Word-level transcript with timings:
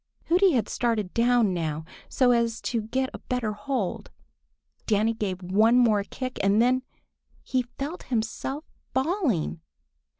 Hooty 0.29 0.53
had 0.53 0.67
started 0.67 1.13
down 1.13 1.53
now, 1.53 1.85
so 2.09 2.31
as 2.31 2.59
to 2.61 2.81
get 2.81 3.11
a 3.13 3.19
better 3.19 3.53
hold. 3.53 4.09
Danny 4.87 5.13
gave 5.13 5.43
one 5.43 5.77
more 5.77 6.03
kick 6.03 6.39
and 6.43 6.59
then—he 6.59 7.67
felt 7.77 8.01
himself 8.09 8.63
falling! 8.95 9.61